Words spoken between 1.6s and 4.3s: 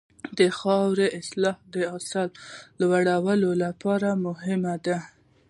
د حاصل د لوړوالي لپاره